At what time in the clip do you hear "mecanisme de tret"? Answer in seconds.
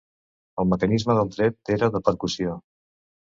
0.71-1.73